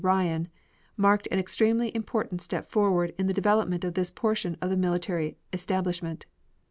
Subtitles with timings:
[0.03, 0.47] Ryan,
[0.97, 5.37] marked an extremely important step forward in the development of this portion of the Military
[5.53, 6.25] Establishment.